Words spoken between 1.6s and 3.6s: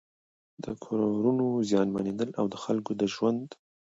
زيانمنېدل او د خلکو د ژوند